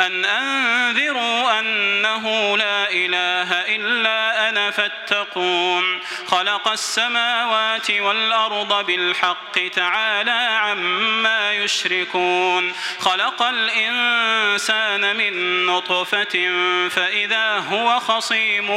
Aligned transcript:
أن 0.00 0.24
أنذروا 0.24 1.60
أنه 1.60 2.56
لا 2.56 2.90
إله 2.90 3.52
إلا 3.76 4.48
أنا 4.48 4.70
فاتقون. 4.70 6.00
خلق 6.26 6.68
السماوات 6.68 7.90
والأرض 7.90 8.86
بالحق 8.86 9.68
تعالى 9.74 10.58
عما 10.60 11.52
يشركون. 11.52 12.72
خلق 13.00 13.42
الإنسان 13.42 15.16
من 15.16 15.66
نطفة 15.66 16.50
فإذا 16.88 17.58
هو 17.58 18.00
خصيم 18.00 18.70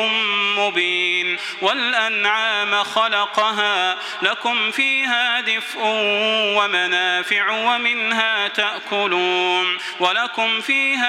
مبين. 0.59 1.37
والأنعام 1.61 2.83
خلقها 2.83 3.97
لكم 4.21 4.71
فيها 4.71 5.41
دفء 5.41 5.79
ومنافع 6.57 7.51
ومنها 7.51 8.47
تأكلون. 8.47 9.77
ولكم 9.99 10.61
فيها 10.61 11.08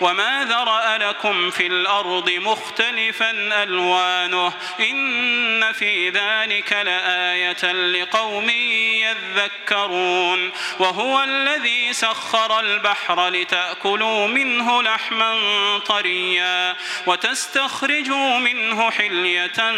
وما 0.00 0.44
ذرأ 0.44 0.98
لكم 0.98 1.50
في 1.50 1.66
الأرض 1.66 2.30
مختلفا 2.30 3.30
ألوانه. 3.62 4.52
إن 4.80 5.72
في 5.72 6.10
ذلك 6.10 6.72
لآية 6.72 7.72
لقوم 7.72 8.50
يذكرون. 8.50 10.52
وهو 10.78 11.22
الذي 11.22 11.92
سخر 11.92 12.60
البحر 12.60 13.28
لتأكلوا 13.28 14.26
منه 14.26 14.82
لحما 14.82 15.38
طريا. 15.78 16.76
وتستخرجوا 17.06 18.38
منه 18.38 18.90
حلية 18.90 19.74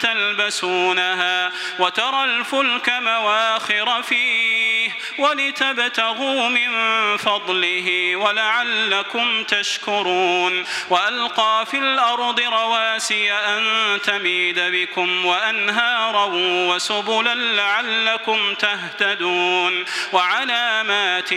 تلبسونها. 0.00 1.52
وترى 1.78 2.24
الفلك 2.24 2.88
مواخر 2.88 4.02
فيه 4.02 4.75
ولتبتغوا 5.18 6.48
من 6.48 6.70
فضله 7.16 8.16
ولعلكم 8.16 9.44
تشكرون 9.44 10.64
وألقى 10.90 11.66
في 11.70 11.78
الأرض 11.78 12.40
رواسي 12.40 13.32
أن 13.32 13.62
تميد 14.02 14.60
بكم 14.60 15.26
وأنهارا 15.26 16.30
وسبلا 16.74 17.34
لعلكم 17.34 18.54
تهتدون 18.54 19.84
وعلامات 20.12 21.32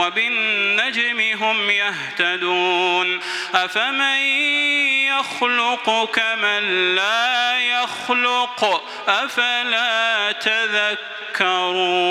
وبالنجم 0.00 1.20
هم 1.20 1.70
يهتدون 1.70 3.20
أفمن 3.54 4.20
يخلق 5.18 6.04
كمن 6.12 6.94
لا 6.94 7.58
يخلق 7.58 8.82
أفلا 9.08 10.32
تذكرون 10.32 12.10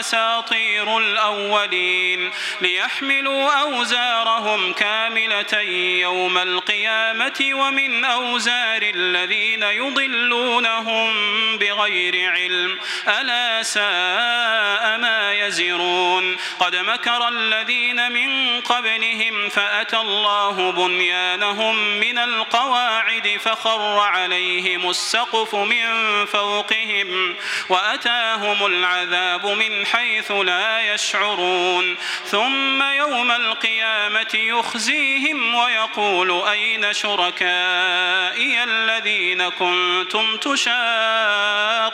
أساطير 0.00 0.98
الأولين 0.98 2.30
ليحملوا 2.60 3.50
أوزارهم 3.50 4.72
كاملة 4.72 5.60
يوم 6.00 6.38
القيامة 6.38 7.50
ومن 7.52 8.04
أوزار 8.04 8.82
الذين 8.82 9.62
يضلونهم 9.62 11.12
بغير 11.58 12.30
علم. 12.30 12.78
ألا 13.08 13.62
ساء 13.62 14.98
ما 14.98 15.32
يزرون. 15.34 16.36
قد 16.60 16.76
مكر 16.76 17.28
الذين 17.28 18.12
من 18.12 18.60
قبلهم 18.60 19.48
فأتى 19.48 19.96
الله 19.96 20.72
بنيانهم 20.72 22.00
من 22.00 22.18
القواعد 22.18 23.40
فخر 23.44 23.98
عليهم 23.98 24.90
السقف 24.90 25.54
من 25.54 25.86
فوقهم 26.26 27.36
وأتاهم 27.68 28.66
العذاب 28.66 29.46
من 29.46 29.83
حيث 29.84 30.30
لا 30.30 30.94
يشعرون 30.94 31.96
ثم 32.24 32.82
يوم 32.82 33.30
القيامة 33.30 34.34
يخزيهم 34.34 35.54
ويقول 35.54 36.48
أين 36.48 36.92
شركائي 36.92 38.64
الذين 38.64 39.48
كنتم 39.48 40.36
تشاقون 40.36 41.93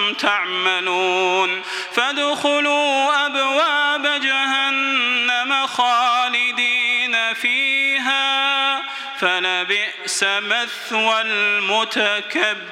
تعملون 0.19 1.61
فادخلوا 1.93 3.25
أبواب 3.25 4.21
جهنم 4.21 5.67
خالدين 5.67 7.33
فيها 7.33 8.81
فلبئس 9.19 10.23
مثوى 10.23 11.21
المتكبرين 11.21 12.71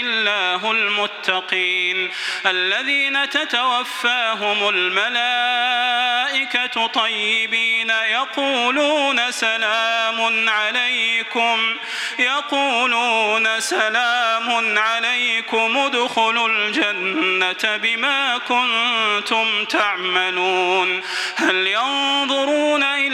الله 0.00 0.70
المتقين. 0.70 2.10
الذين 2.46 3.30
تتوفاهم 3.30 4.68
الملائكة 4.68 5.74
طيبين 6.86 7.90
يقولون 7.90 9.30
سلام 9.30 10.48
عليكم. 10.48 11.76
يقولون 12.18 13.60
سلام 13.60 14.78
عليكم. 14.78 15.76
ادخلوا 15.76 16.48
الجنة 16.48 17.76
بما 17.76 18.38
كنتم 18.38 19.64
تعملون. 19.64 21.02
هل 21.36 21.66
ينظرون 21.66 22.82
أن 22.82 23.13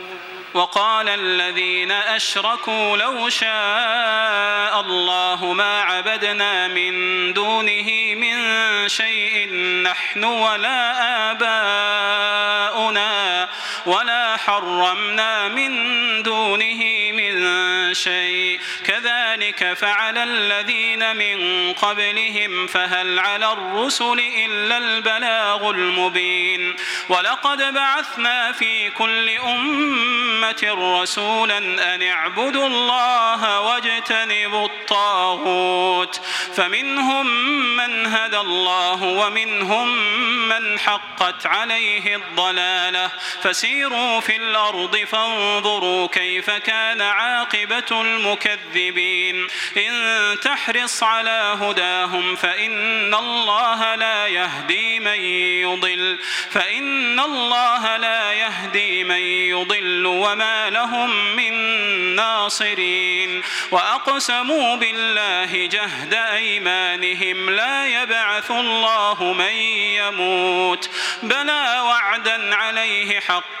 وقال 0.53 1.09
الذين 1.09 1.91
أشركوا 1.91 2.97
لو 2.97 3.29
شاء 3.29 4.81
الله 4.81 5.53
ما 5.53 5.81
عبدنا 5.81 6.67
من 6.67 6.93
دونه 7.33 8.15
من 8.15 8.37
شيء 8.89 9.53
نحن 9.83 10.23
ولا 10.23 11.31
آباؤنا 11.31 13.01
ولا 13.85 14.37
حرمنا 14.37 15.47
من 15.47 15.73
دونه 16.23 16.83
من 17.11 17.93
شيء. 17.93 18.59
كذلك 18.85 19.73
فعل 19.73 20.17
الذين 20.17 21.15
من 21.15 21.73
قبلهم 21.73 22.67
فهل 22.67 23.19
على 23.19 23.53
الرسل 23.53 24.21
إلا 24.45 24.77
البلاغ 24.77 25.69
المبين. 25.69 26.75
ولقد 27.09 27.73
بعثنا 27.73 28.51
في 28.51 28.89
كل 28.89 29.29
أمة 29.29 31.01
رسولا 31.01 31.57
أن 31.95 32.03
اعبدوا 32.03 32.67
الله 32.67 33.59
واجتنبوا 33.61 34.65
الطاغوت. 34.65 36.21
فمنهم 36.55 37.27
من 37.77 38.05
هدى 38.05 38.39
الله 38.39 39.03
ومنهم 39.03 39.97
من 40.47 40.79
حقت 40.79 41.45
عليه 41.45 42.15
الضلالة. 42.15 43.11
فسيروا 43.71 44.19
في 44.19 44.35
الأرض 44.35 44.97
فانظروا 44.97 46.07
كيف 46.07 46.49
كان 46.49 47.01
عاقبة 47.01 48.01
المكذبين. 48.01 49.47
إن 49.77 50.39
تحرص 50.39 51.03
على 51.03 51.57
هداهم 51.61 52.35
فإن 52.35 53.15
الله 53.15 53.95
لا 53.95 54.27
يهدي 54.27 54.99
من 54.99 55.21
يضل. 55.63 56.19
فإن 56.49 57.19
الله 57.19 57.97
لا 57.97 58.33
يهدي 58.33 59.03
من 59.03 59.21
يضل 59.21 60.05
وما 60.05 60.69
لهم 60.69 61.35
من 61.35 61.53
ناصرين. 62.15 63.43
وأقسموا 63.71 64.75
بالله 64.75 65.65
جهد 65.65 66.13
أيمانهم 66.13 67.49
لا 67.49 67.87
يبعث 67.87 68.51
الله 68.51 69.33
من 69.33 69.55
يموت. 69.95 70.89
بلى 71.23 71.79
وعدا 71.85 72.55
عليه 72.55 73.19
حقا 73.19 73.60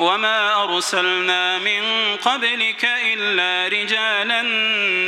وما 0.00 0.64
أرسلنا 0.64 1.58
من 1.58 2.16
قبلك 2.16 2.84
إلا 2.84 3.68
رجالا 3.68 4.42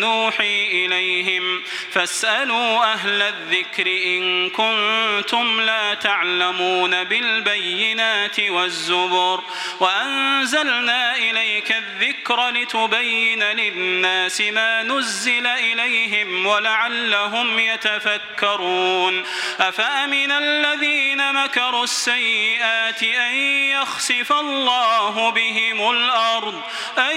نوحي 0.00 0.64
إليهم 0.64 1.62
فاسألوا 1.92 2.92
أهل 2.92 3.22
الذكر 3.22 3.86
إن 3.86 4.50
كنتم 4.50 5.60
لا 5.60 5.94
تعلمون 5.94 7.04
بالبينات 7.04 8.40
والزبر 8.40 9.40
وأنزلنا 9.80 11.16
إليك 11.16 11.72
الذكر 11.72 12.48
لتبين 12.48 13.42
للناس 13.42 14.40
ما 14.40 14.82
نزل 14.82 15.46
إليهم 15.46 16.46
ولعلهم 16.46 17.58
يتفكرون 17.58 19.24
أفأمن 19.60 20.32
الذين 20.32 21.32
مكروا 21.32 21.84
السيئات 21.84 23.02
أن 23.02 23.34
يخسف 23.82 24.32
الله 24.32 24.81
الله 24.82 25.30
بهم 25.30 25.90
الأرض 25.90 26.60
أن 26.98 27.16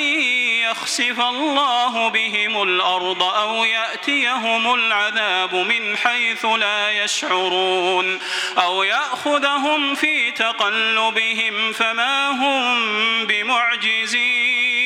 يخسف 0.69 1.19
الله 1.19 2.07
بهم 2.07 2.63
الأرض 2.63 3.23
أو 3.23 3.63
يأتيهم 3.63 4.73
العذاب 4.73 5.55
من 5.55 5.97
حيث 5.97 6.45
لا 6.45 7.03
يشعرون 7.03 8.19
أو 8.57 8.83
يأخذهم 8.83 9.95
في 9.95 10.31
تقلبهم 10.31 11.73
فما 11.73 12.29
هم 12.29 13.25
بمعجزين. 13.25 14.84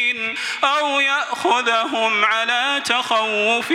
أو 0.63 0.99
يأخذهم 0.99 2.25
على 2.25 2.81
تخوف 2.85 3.73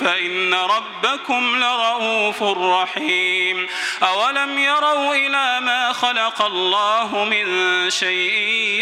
فإن 0.00 0.54
ربكم 0.54 1.56
لرؤوف 1.56 2.42
رحيم. 2.42 3.68
أولم 4.02 4.58
يروا 4.58 5.14
إلى 5.14 5.60
ما 5.60 5.92
خلق 5.92 6.42
الله 6.42 7.24
من 7.24 7.46
شيء 7.90 8.34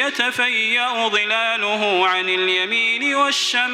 يتفيأ 0.07 1.09
ظلاله 1.09 2.09
عن 2.09 2.29
اليمين 2.29 3.15
والشمائل 3.15 3.73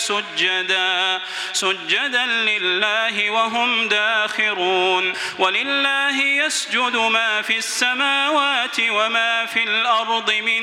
سجدا 0.00 1.20
سجدا 1.52 2.26
لله 2.26 3.30
وهم 3.30 3.88
داخرون. 3.88 5.12
ولله 5.38 6.22
يسجد 6.22 6.96
ما 6.96 7.42
في 7.42 7.56
السماوات 7.56 8.80
وما 8.80 9.46
في 9.46 9.62
الأرض 9.62 10.32
من 10.32 10.62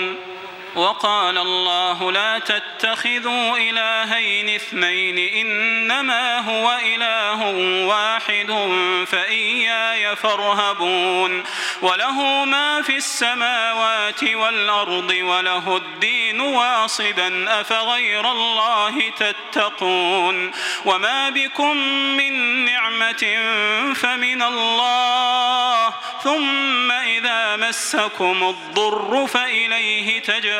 وقال 0.75 1.37
الله 1.37 2.11
لا 2.11 2.39
تتخذوا 2.39 3.57
إلهين 3.57 4.55
اثنين 4.55 5.17
إنما 5.17 6.39
هو 6.39 6.77
إله 6.85 7.45
واحد 7.87 8.51
فإياي 9.07 10.15
فارهبون 10.15 11.43
وله 11.81 12.45
ما 12.45 12.81
في 12.81 12.97
السماوات 12.97 14.23
والأرض 14.23 15.09
وله 15.21 15.77
الدين 15.77 16.41
واصبا 16.41 17.61
أفغير 17.61 18.31
الله 18.31 19.09
تتقون 19.09 20.51
وما 20.85 21.29
بكم 21.29 21.77
من 22.17 22.65
نعمة 22.65 23.37
فمن 23.95 24.41
الله 24.41 25.93
ثم 26.23 26.91
إذا 26.91 27.55
مسكم 27.55 28.43
الضر 28.49 29.27
فإليه 29.27 30.21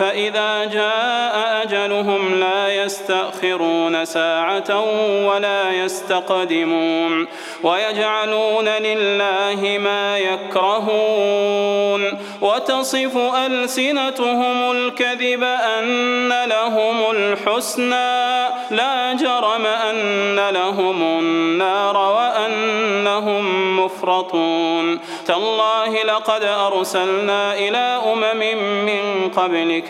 فإذا 0.00 0.64
جاء 0.64 1.62
أجلهم 1.62 2.34
لا 2.34 2.84
يستأخرون 2.84 4.04
ساعة 4.04 4.84
ولا 5.26 5.72
يستقدمون 5.72 7.26
ويجعلون 7.62 8.68
لله 8.68 9.78
ما 9.78 10.18
يكرهون 10.18 12.18
وتصف 12.40 13.16
ألسنتهم 13.46 14.70
الكذب 14.70 15.42
أن 15.42 16.28
لهم 16.46 17.10
الحسنى 17.10 18.48
لا 18.70 19.12
جرم 19.12 19.66
أن 19.66 20.48
لهم 20.48 21.02
النار 21.02 21.96
وأنهم 21.96 23.76
مفرطون 23.84 25.00
تالله 25.26 26.02
لقد 26.02 26.42
أرسلنا 26.42 27.54
إلى 27.54 28.00
أمم 28.12 28.40
من 28.86 29.30
قبلك 29.36 29.89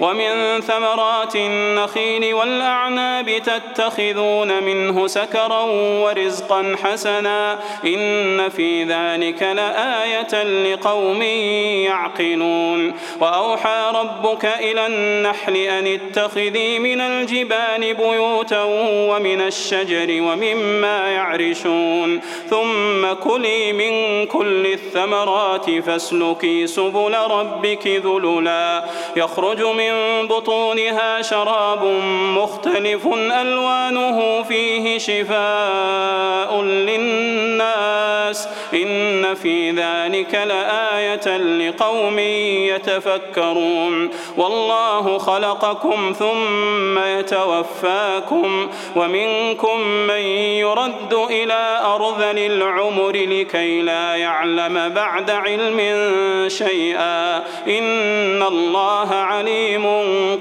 ومن 0.00 0.60
ثم 0.60 0.80
ثمرات 0.80 1.36
النخيل 1.36 2.34
والأعناب 2.34 3.42
تتخذون 3.42 4.62
منه 4.62 5.06
سكرا 5.06 5.62
ورزقا 6.02 6.76
حسنا. 6.82 7.58
إن 7.84 8.48
في 8.48 8.84
ذلك 8.84 9.42
لآية 9.42 10.42
لقوم 10.42 11.22
يعقلون. 11.86 12.94
وأوحى 13.20 13.92
ربك 13.94 14.44
إلى 14.44 14.86
النحل 14.86 15.56
أن 15.56 15.86
اتخذي 15.86 16.78
من 16.78 17.00
الجبال 17.00 17.94
بيوتا 17.94 18.62
ومن 19.10 19.40
الشجر 19.40 20.22
ومما 20.22 21.08
يعرشون. 21.08 22.20
ثم 22.50 23.12
كلي 23.12 23.72
من 23.72 24.26
كل 24.26 24.66
الثمرات 24.66 25.70
فاسلكي 25.70 26.66
سبل 26.66 27.14
ربك 27.30 27.86
ذللا. 27.86 28.84
يخرج 29.16 29.62
من 29.62 29.92
بطونها 30.28 31.22
شراب 31.22 31.84
مختلف 32.36 33.06
ألوانه 33.40 34.42
فيه 34.42 34.98
شفاء 34.98 36.62
للناس. 36.62 38.48
إن 38.74 39.34
في 39.34 39.70
ذلك 39.70 40.34
لآية 40.34 41.36
لقوم 41.36 42.18
يتفكرون. 42.68 44.10
والله 44.36 45.18
خلقكم 45.18 46.14
ثم 46.18 46.98
يتوفاكم 46.98 48.68
ومنكم 48.96 49.80
من 49.80 50.20
يرد 50.64 51.14
إلى 51.30 51.80
أرذل 51.84 52.38
العمر 52.38 53.12
لكي 53.12 53.82
لا 53.82 54.16
يعلم 54.16 54.88
بعد 54.88 55.30
علم 55.30 55.78
شيئا. 56.48 57.36
إن 57.68 58.42
الله 58.42 58.99
عليم 59.08 59.86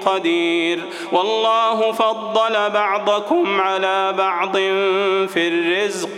قدير. 0.05 0.79
والله 1.11 1.91
فضل 1.91 2.69
بعضكم 2.69 3.61
على 3.61 4.13
بعض 4.17 4.57
في 5.27 5.47
الرزق 5.47 6.08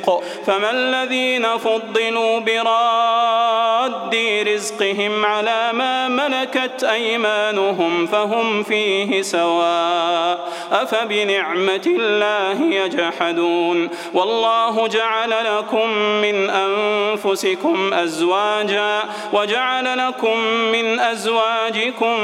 فما 0.46 0.72
الذين 0.72 1.58
فضلوا 1.58 2.39
براد 2.39 4.15
رزقهم 4.48 5.25
على 5.25 5.70
ما 5.74 6.08
ملكت 6.08 6.84
أيمانهم 6.84 8.08
فهم 8.08 8.63
فيه 8.63 9.22
سواء. 9.22 10.51
أفبنعمة 10.72 11.81
الله 11.88 12.62
يجحدون. 12.75 13.89
والله 14.13 14.88
جعل 14.88 15.29
لكم 15.29 15.89
من 15.98 16.50
أنفسكم 16.50 17.93
أزواجا 17.93 19.00
وجعل 19.34 20.08
لكم 20.08 20.38
من 20.48 21.00
أزواجكم 21.00 22.17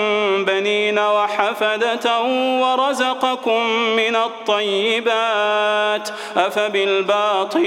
بنين 0.45 0.99
وحفدة 0.99 2.21
ورزقكم 2.61 3.63
من 3.95 4.15
الطيبات. 4.15 6.09
أفبالباطل 6.37 7.66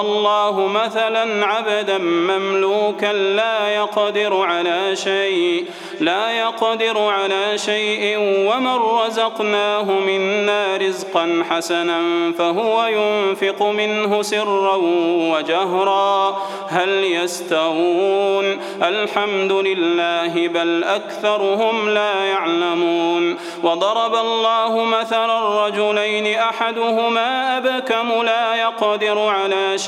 الله 0.00 0.66
مثلا 0.66 1.46
عبدا 1.46 1.98
مملوكا 1.98 3.12
لا 3.12 3.68
يقدر 3.68 4.36
على 4.36 4.96
شيء 4.96 5.64
لا 6.00 6.30
يقدر 6.30 6.98
على 6.98 7.58
شيء 7.58 8.18
ومن 8.18 8.76
رزقناه 8.76 9.82
منا 9.82 10.76
رزقا 10.76 11.44
حسنا 11.50 12.32
فهو 12.38 12.86
ينفق 12.86 13.62
منه 13.62 14.22
سرا 14.22 14.76
وجهرا. 15.32 16.42
هل 16.68 17.04
يستوون؟ 17.04 18.60
الحمد 18.82 19.52
لله 19.52 20.48
بل 20.48 20.84
أكثرهم 20.84 21.88
لا 21.88 22.24
يعلمون. 22.24 23.38
وضرب 23.62 24.14
الله 24.14 24.84
مثلا 24.84 25.66
رجلين 25.66 26.38
أحدهما 26.38 27.58
أبكم 27.58 28.22
لا 28.22 28.54
يقدر 28.54 29.18
على 29.18 29.78
شيء 29.78 29.87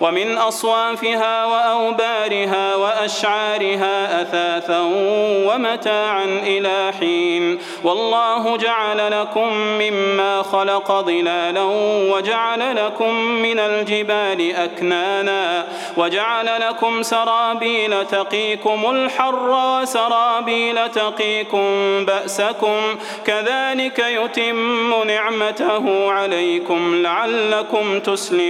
ومن 0.00 0.38
أصوافها 0.38 1.44
وأوبارها 1.44 2.76
وأشعارها 2.76 4.22
أثاثا 4.22 4.80
ومتاعا 5.46 6.24
إلى 6.24 6.92
حين 7.00 7.58
والله 7.84 8.56
جعل 8.56 9.20
لكم 9.20 9.54
مما 9.54 10.42
خلق 10.42 10.92
ظلالا 10.92 11.62
وجعل 12.12 12.76
لكم 12.76 13.14
من 13.14 13.58
الجبال 13.58 14.56
أكنانا 14.56 15.66
وجعل 15.96 16.46
لكم 16.60 17.02
سرابيل 17.02 18.06
تقيكم 18.06 18.90
الحر 18.90 19.78
وسرابيل 19.80 20.88
تقيكم 20.88 21.64
بأسكم 22.04 22.80
كذلك 23.26 23.98
يتم 23.98 25.02
نعمته 25.06 26.10
عليكم 26.12 27.02
لعلكم 27.02 28.00
تسلمون 28.00 28.49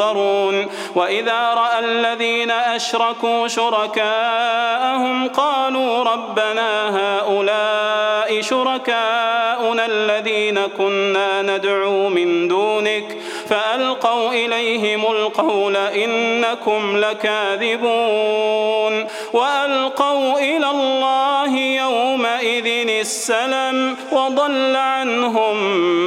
وإذا 0.95 1.53
رأى 1.53 1.79
الذين 1.79 2.51
أشركوا 2.51 3.47
شركاءهم 3.47 5.27
قالوا 5.27 6.03
ربنا 6.03 6.97
هؤلاء 6.97 8.41
شركاؤنا 8.41 9.85
الذين 9.85 10.59
كنا 10.77 11.41
ندعو 11.41 12.09
من 12.09 12.47
دونك. 12.47 13.17
فألقوا 13.49 14.29
إليهم 14.29 15.11
القول 15.11 15.77
إنكم 15.77 16.97
لكاذبون. 16.97 19.07
وألقوا 19.33 20.39
إلى 20.39 20.69
الله 20.69 21.57
يومئذ 21.57 22.89
السلم 22.89 23.97
وضل 24.11 24.75
عنهم 24.75 25.57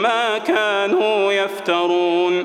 ما 0.02 0.38
كانوا 0.38 1.32
يفترون. 1.32 2.44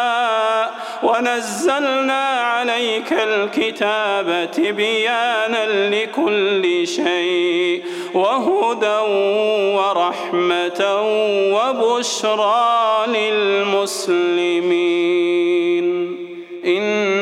ونزلنا 1.03 2.23
عليك 2.39 3.13
الكتاب 3.13 4.51
تبيانا 4.51 5.89
لكل 5.89 6.87
شيء 6.87 7.83
وهدى 8.13 8.99
ورحمة 9.77 10.81
وبشرى 11.55 13.05
للمسلمين. 13.07 14.51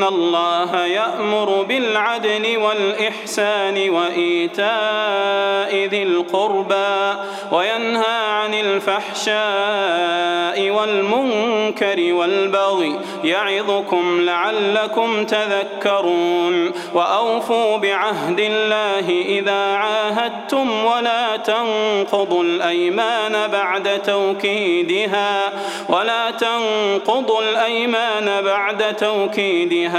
الله 0.09 0.85
يأمر 0.85 1.63
بالعدل 1.63 2.57
والإحسان 2.57 3.89
وإيتاء 3.89 5.75
ذي 5.85 6.03
القربى 6.03 7.15
وينهى 7.51 8.19
عن 8.29 8.53
الفحشاء 8.53 9.39
والمنكر 10.69 12.13
والبغي 12.13 12.99
يعظكم 13.23 14.21
لعلكم 14.21 15.25
تذكرون 15.25 16.71
وأوفوا 16.93 17.77
بعهد 17.77 18.39
الله 18.39 19.09
إذا 19.25 19.75
عاهدتم 19.75 20.85
ولا 20.85 21.37
تنقضوا 21.37 22.43
الأيمان 22.43 23.47
بعد 23.51 24.01
توكيدها 24.01 25.41
ولا 25.89 26.31
تنقضوا 26.31 27.41
الأيمان 27.41 28.41
بعد 28.45 28.95
توكيدها 28.95 29.98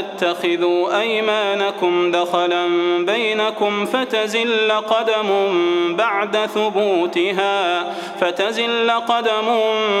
تتخذوا 0.00 1.00
أيمانكم 1.00 2.10
دخلا 2.10 2.66
بينكم 2.98 3.86
فتزل 3.86 4.72
قدم 4.72 5.28
بعد 5.96 6.36
ثبوتها 6.36 7.84
فتزل 8.20 8.90
قدم 8.90 9.48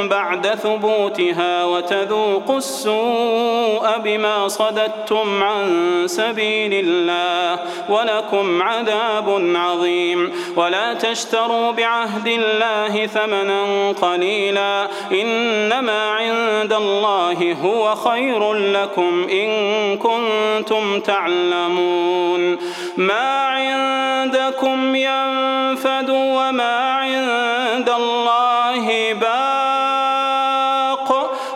بعد 0.08 0.46
ثبوتها 0.46 1.64
وتذوقوا 1.64 2.58
السوء 2.58 3.98
بما 4.04 4.48
صددتم 4.48 5.42
عن 5.42 5.66
سبيل 6.06 6.84
الله 6.86 7.62
ولكم 7.88 8.62
عذاب 8.62 9.52
عظيم. 9.54 10.32
ولا 10.56 10.94
تشتروا 10.94 11.70
بعهد 11.70 12.26
الله 12.26 13.06
ثمنا 13.06 13.92
قليلا 14.02 14.88
إنما 15.12 16.10
عند 16.10 16.72
الله 16.72 17.56
هو 17.62 17.94
خير 17.94 18.52
لكم 18.52 19.26
إن 19.30 19.48
كنتم 19.96 21.00
تعلمون 21.00 22.58
ما 22.96 23.46
عندكم 23.46 24.94
ينفد 24.96 26.10
وما 26.10 26.92
عند 26.92 27.88
الله 27.88 29.12
باق 29.12 29.98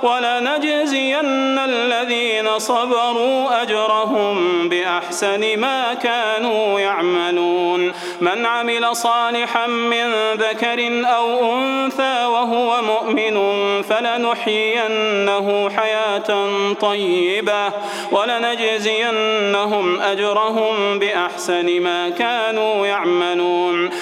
ولنجزين 0.03 1.59
الذين 1.59 2.59
صبروا 2.59 3.63
أجرهم 3.63 4.69
بأحسن 4.69 5.59
ما 5.59 5.95
كانوا 5.95 6.81
يعملون 6.81 7.42
من 8.23 8.47
عمل 8.47 8.97
صالحا 8.97 9.67
من 9.67 10.13
ذكر 10.35 11.07
أو 11.17 11.55
أنثى 11.55 12.25
وهو 12.27 12.83
مؤمن 12.83 13.37
فلنحيينه 13.83 15.71
حياة 15.71 16.49
طيبة 16.81 17.73
ولنجزينهم 18.13 20.01
أجرهم 20.01 20.99
بأحسن 20.99 21.81
ما 21.81 22.09
كانوا 22.09 22.87
يعملون. 22.87 23.91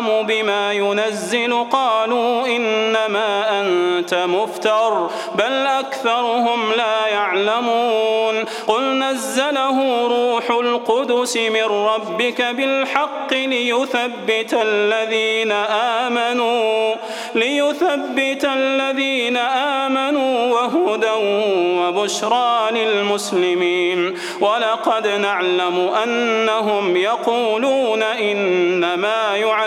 بما 0.00 0.72
ينزل 0.72 1.64
قالوا 1.70 2.46
إنما 2.46 3.60
أنت 3.60 4.14
مفتر 4.14 5.10
بل 5.34 5.66
أكثرهم 5.66 6.72
لا 6.76 7.06
يعلمون. 7.06 8.44
قل 8.66 8.98
نزله 8.98 10.06
روح 10.08 10.50
القدس 10.50 11.36
من 11.36 11.64
ربك 11.64 12.42
بالحق 12.42 13.32
ليثبت 13.32 14.58
الذين 14.62 15.52
آمنوا 16.02 16.94
ليثبت 17.34 18.44
الذين 18.44 19.36
آمنوا 19.36 20.52
وهدى 20.52 21.12
وبشرى 21.80 22.70
للمسلمين. 22.70 24.18
ولقد 24.40 25.06
نعلم 25.06 25.90
أنهم 26.04 26.96
يقولون 26.96 28.02
إنما 28.02 29.36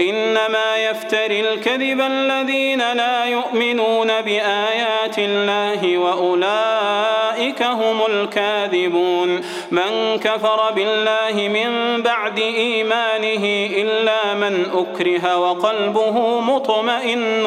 إنما 0.00 0.76
يفتري 0.76 1.40
الكذب 1.40 2.00
الذين 2.00 2.92
لا 2.92 3.24
يؤمنون 3.24 4.20
بآيات 4.20 5.18
الله 5.18 5.98
وأولئك 5.98 7.62
هم 7.62 8.06
الكاذبون. 8.06 9.40
من 9.70 10.18
كفر 10.18 10.72
بالله 10.72 11.48
من 11.48 12.02
بعد 12.02 12.38
إيمانه 12.38 13.44
إلا 13.82 14.34
من 14.34 14.66
أكره 14.74 15.36
وقلبه 15.36 16.40
مطمئن 16.40 17.46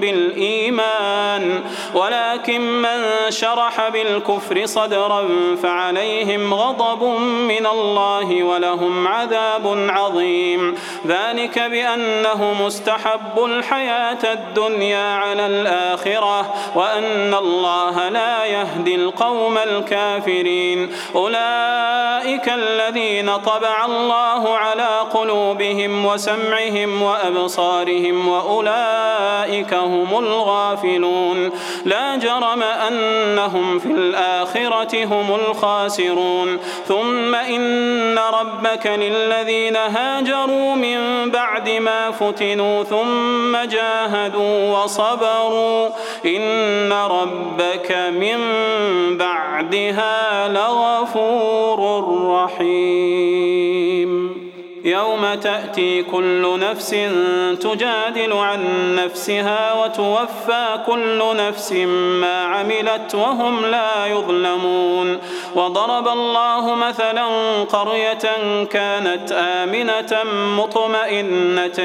بالإيمان. 0.00 1.62
ولكن 1.94 2.60
من 2.60 3.30
شرح 3.30 3.88
بالكفر 3.88 4.66
صدرا 4.66 5.28
فعليهم 5.62 6.54
غضب 6.54 7.04
من 7.48 7.66
الله 7.66 8.42
ولهم 8.42 9.08
عذاب 9.08 9.86
عظيم. 9.88 10.74
ذلك 11.06 11.58
بأنه 11.58 12.54
مستحب 12.62 13.44
الحياة 13.44 14.32
الدنيا 14.32 15.14
على 15.14 15.46
الآخرة 15.46 16.54
وأن 16.74 17.34
الله 17.34 18.08
لا 18.08 18.44
يهدي 18.44 18.94
القوم 18.94 19.58
الكافرين. 19.58 20.92
أولئك 21.14 21.53
الذين 22.48 23.36
طبع 23.36 23.84
الله 23.84 24.56
على 24.56 24.98
قلوبهم 25.14 26.06
وسمعهم 26.06 27.02
وأبصارهم 27.02 28.28
وأولئك 28.28 29.74
هم 29.74 30.18
الغافلون. 30.18 31.50
لا 31.84 32.16
جرم 32.16 32.62
أنهم 32.62 33.78
في 33.78 33.86
الآخرة 33.88 35.04
هم 35.04 35.34
الخاسرون. 35.34 36.58
ثم 36.88 37.34
إن 37.34 38.18
ربك 38.18 38.86
للذين 38.86 39.76
هاجروا 39.76 40.74
من 40.74 41.30
بعد 41.30 41.70
ما 41.70 42.10
فتنوا 42.10 42.84
ثم 42.84 43.56
جاهدوا 43.56 44.78
وصبروا. 44.78 45.88
إن 46.26 46.92
ربك 46.92 47.92
من 47.92 48.38
بعدها 49.18 50.48
لغفور 50.48 51.43
رحيم 52.34 54.23
يوم 54.84 55.34
تأتي 55.34 56.02
كل 56.02 56.58
نفس 56.60 56.90
تجادل 57.60 58.32
عن 58.32 58.60
نفسها 58.96 59.72
وتوفى 59.72 60.78
كل 60.86 61.36
نفس 61.36 61.72
ما 62.20 62.44
عملت 62.44 63.14
وهم 63.14 63.66
لا 63.66 64.06
يظلمون. 64.06 65.18
وضرب 65.54 66.08
الله 66.08 66.74
مثلا 66.74 67.24
قرية 67.64 68.24
كانت 68.64 69.32
آمنة 69.32 70.22
مطمئنة 70.58 71.80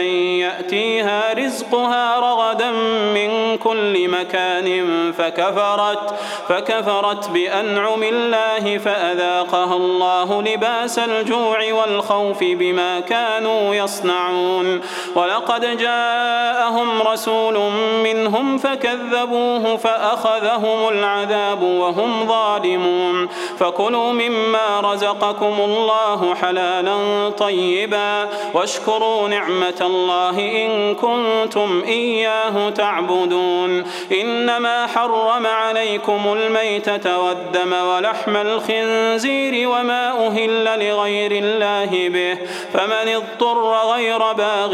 يأتيها 0.45 1.33
رزقها 1.33 2.19
رغدا 2.19 2.71
من 3.15 3.57
كل 3.57 4.09
مكان 4.09 4.91
فكفرت 5.17 6.15
فكفرت 6.49 7.29
بأنعم 7.29 8.03
الله 8.03 8.77
فأذاقها 8.77 9.75
الله 9.75 10.41
لباس 10.41 10.99
الجوع 10.99 11.73
والخوف 11.73 12.37
بما 12.41 12.88
كانوا 12.99 13.75
يصنعون. 13.75 14.81
ولقد 15.15 15.77
جاءهم 15.77 17.01
رسول 17.01 17.59
منهم 18.03 18.57
فكذبوه 18.57 19.77
فأخذهم 19.77 20.89
العذاب 20.89 21.63
وهم 21.63 22.27
ظالمون. 22.27 23.27
فكلوا 23.59 24.11
مما 24.11 24.79
رزقكم 24.83 25.55
الله 25.59 26.35
حلالا 26.35 27.29
طيبا. 27.29 28.27
واشكروا 28.53 29.27
نعمة 29.27 29.81
الله 29.81 30.39
إن 30.39 30.95
كنتم 30.95 31.83
إياه 31.87 32.69
تعبدون. 32.69 33.83
إنما 34.21 34.87
حرم 34.87 35.47
عليكم 35.47 36.21
الميتة 36.33 37.19
والدم 37.19 37.73
ولحم 37.73 38.35
الخنزير 38.35 39.69
وما 39.69 40.27
أهل 40.27 40.89
لغير 40.89 41.31
الله 41.31 42.09
به. 42.09 42.37
فمن 42.79 43.07
اضطر 43.07 43.73
غير 43.93 44.31
باغ 44.33 44.73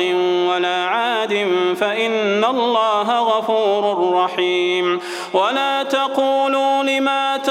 ولا 0.50 0.86
عاد 0.86 1.34
فإن 1.80 2.44
الله 2.44 3.20
غفور 3.20 4.14
رحيم. 4.14 5.00
ولا 5.34 5.84
تقولوا 5.84 6.65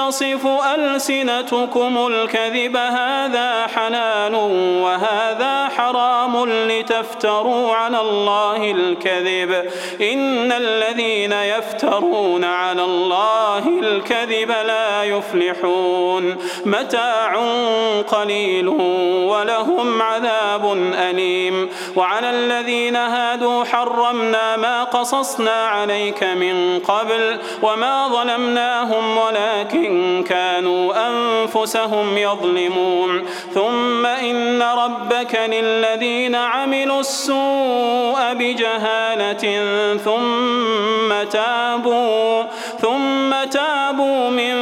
تصف 0.09 0.47
ألسنتكم 0.75 2.07
الكذب 2.07 2.77
هذا 2.77 3.67
حلال 3.75 4.35
وهذا 4.83 5.69
حرام 5.77 6.49
لتفتروا 6.49 7.75
على 7.75 8.01
الله 8.01 8.71
الكذب. 8.71 9.71
إن 10.01 10.53
الذين 10.53 11.33
يفترون 11.33 12.45
على 12.45 12.85
الله 12.85 13.69
الكذب 13.83 14.51
لا 14.51 15.05
يفلحون. 15.05 16.37
متاع 16.65 17.37
قليل 18.09 18.69
ولهم 19.29 20.03
عذاب 20.03 20.73
أليم. 20.95 21.71
وعلى 21.97 22.31
الذين 22.31 22.97
هادوا 22.97 23.65
حرمنا 23.65 24.57
ما 24.57 24.85
قصصنا 24.85 25.67
عليك 25.67 26.25
من 26.25 26.79
قبل 26.79 27.39
وما 27.63 28.09
ظلمناهم 28.09 29.19
ولكن 29.19 29.94
كانوا 30.23 30.95
أنفسهم 31.09 32.19
يظلمون 32.19 33.25
ثم 33.55 34.07
إن 34.07 34.63
ربك 34.63 35.41
للذين 35.49 36.35
عملوا 36.35 37.01
السوء 37.01 38.33
بجهالة 38.33 39.65
ثم 39.97 41.29
تابوا 41.31 42.43
ثم 42.81 43.45
تابوا 43.51 44.31
من 44.31 44.55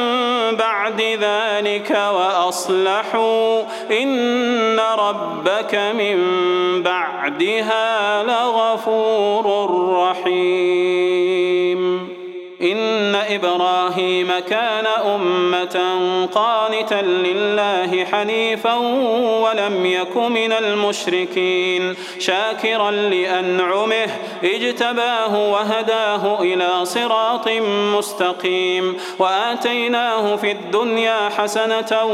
بعد 0.56 1.00
ذلك 1.00 1.90
وأصلحوا 1.90 3.62
إن 3.90 4.80
ربك 4.80 5.74
من 5.74 6.18
بعدها 6.82 8.22
لغفور 8.22 9.70
رحيم 9.94 11.42
إن 12.62 13.14
إبراهيم 13.14 13.81
كان 14.40 14.86
أمة 14.86 15.80
قانتا 16.34 17.02
لله 17.02 18.04
حنيفا 18.04 18.74
ولم 19.44 19.86
يك 19.86 20.16
من 20.16 20.52
المشركين 20.52 21.94
شاكرا 22.18 22.90
لأنعمه 22.90 24.06
اجتباه 24.44 25.52
وهداه 25.52 26.42
إلى 26.42 26.84
صراط 26.84 27.48
مستقيم 27.96 28.96
وآتيناه 29.18 30.36
في 30.36 30.50
الدنيا 30.50 31.28
حسنة 31.28 32.04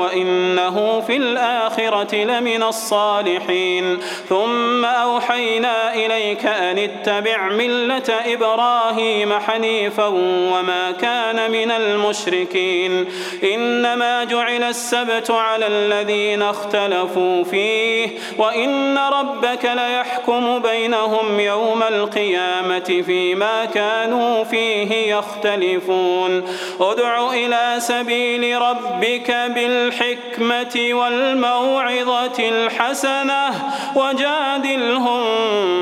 وإنه 0.00 1.00
في 1.00 1.16
الآخرة 1.16 2.14
لمن 2.14 2.62
الصالحين. 2.62 3.98
ثم 4.28 4.84
أوحينا 4.84 5.94
إليك 5.94 6.46
أن 6.46 6.78
اتبع 6.78 7.48
ملة 7.48 8.14
إبراهيم 8.26 9.32
حنيفا 9.32 10.06
وما 10.06 10.90
كان 10.90 11.30
كان 11.30 11.50
من 11.70 11.76
المشركين. 11.76 13.06
إنما 13.54 14.24
جعل 14.24 14.62
السبت 14.62 15.30
على 15.30 15.66
الذين 15.66 16.42
اختلفوا 16.42 17.44
فيه 17.44 18.08
وإن 18.38 18.98
ربك 18.98 19.64
ليحكم 19.64 20.58
بينهم 20.58 21.40
يوم 21.40 21.82
القيامة 21.82 23.02
فيما 23.06 23.64
كانوا 23.64 24.44
فيه 24.44 25.14
يختلفون. 25.14 26.44
ادع 26.80 27.32
إلى 27.32 27.74
سبيل 27.78 28.62
ربك 28.62 29.30
بالحكمة 29.30 30.88
والموعظة 30.92 32.38
الحسنة 32.38 33.50
وجادلهم 33.96 35.20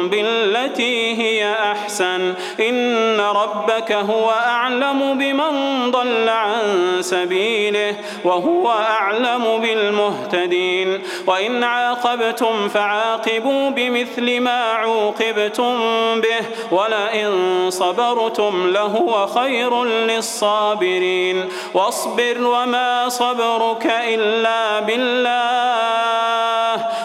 بالتي 0.08 1.22
هي 1.22 1.52
أحسن. 1.52 2.34
إن 2.60 3.20
ربك 3.20 3.92
هو 3.92 4.30
أعلم 4.30 5.18
بمن 5.18 5.67
ضل 5.90 6.28
عن 6.28 6.62
سبيله 7.00 7.94
وهو 8.24 8.70
أعلم 8.70 9.58
بالمهتدين. 9.58 11.02
وإن 11.26 11.64
عاقبتم 11.64 12.68
فعاقبوا 12.68 13.70
بمثل 13.70 14.40
ما 14.40 14.72
عوقبتم 14.72 15.74
به 16.20 16.44
ولئن 16.70 17.30
صبرتم 17.70 18.70
لهو 18.70 19.26
خير 19.26 19.84
للصابرين. 19.84 21.48
واصبر 21.74 22.36
وما 22.42 23.08
صبرك 23.08 23.92
إلا 24.08 24.80
بالله. 24.80 25.78